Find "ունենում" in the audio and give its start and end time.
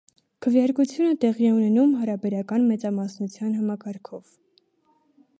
1.57-1.91